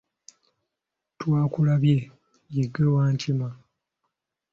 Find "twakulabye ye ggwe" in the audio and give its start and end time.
1.19-2.85